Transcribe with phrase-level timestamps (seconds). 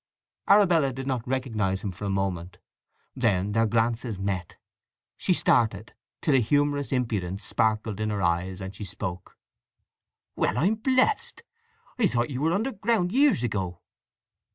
[0.49, 2.57] Arabella did not recognize him for a moment.
[3.15, 4.55] Then their glances met.
[5.15, 5.93] She started;
[6.23, 9.37] till a humorous impudence sparkled in her eyes, and she spoke.
[10.35, 11.43] "Well, I'm blest!
[11.99, 13.81] I thought you were underground years ago!"